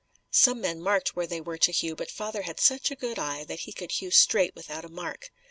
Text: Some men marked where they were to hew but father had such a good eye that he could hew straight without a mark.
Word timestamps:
Some 0.31 0.61
men 0.61 0.81
marked 0.81 1.15
where 1.15 1.27
they 1.27 1.39
were 1.41 1.59
to 1.59 1.71
hew 1.71 1.95
but 1.95 2.09
father 2.09 2.41
had 2.41 2.59
such 2.59 2.89
a 2.89 2.95
good 2.95 3.19
eye 3.19 3.43
that 3.43 3.59
he 3.59 3.71
could 3.71 3.91
hew 3.91 4.09
straight 4.09 4.55
without 4.55 4.83
a 4.83 4.89
mark. 4.89 5.29